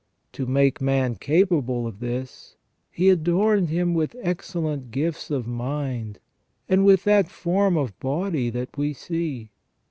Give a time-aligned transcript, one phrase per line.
[0.31, 2.55] To make man capable of this,
[2.89, 6.17] He adorned him with excellent gifts of mind,
[6.67, 9.51] and with that form of body that we see.